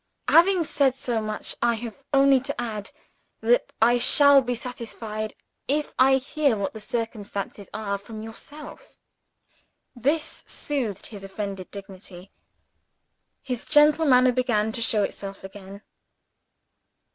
[0.29, 2.89] "Having said so much, I have only to add
[3.41, 5.35] that I shall be satisfied
[5.67, 8.97] if I hear what the circumstances are, from yourself."
[9.95, 12.31] This soothed his offended dignity.
[13.43, 15.83] His gentler manner began to show itself again.